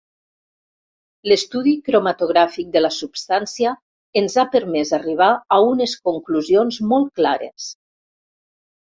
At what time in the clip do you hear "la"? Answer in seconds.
2.81-2.89